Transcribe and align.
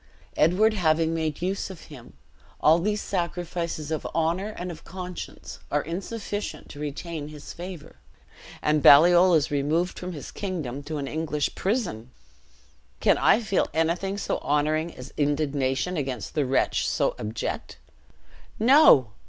Edward 0.35 0.73
having 0.73 1.13
made 1.13 1.43
use 1.43 1.69
of 1.69 1.81
him, 1.81 2.13
all 2.59 2.79
these 2.79 3.01
sacrifices 3.03 3.91
of 3.91 4.07
honor 4.15 4.49
and 4.57 4.71
of 4.71 4.83
conscience 4.83 5.59
are 5.71 5.83
insufficient 5.83 6.69
to 6.69 6.79
retain 6.79 7.27
his 7.27 7.53
favor; 7.53 7.97
and 8.63 8.81
Baliol 8.81 9.35
is 9.35 9.51
removed 9.51 9.99
from 9.99 10.13
his 10.13 10.31
kingdom 10.31 10.81
to 10.85 10.97
an 10.97 11.07
English 11.07 11.53
prison! 11.53 12.09
Can 12.99 13.19
I 13.19 13.41
feel 13.41 13.67
anything 13.75 14.17
so 14.17 14.39
honoring 14.39 14.91
as 14.95 15.13
indignation 15.17 15.97
against 15.97 16.35
a 16.35 16.47
wretch 16.47 16.87
so 16.89 17.13
abject? 17.19 17.77
No! 18.57 19.11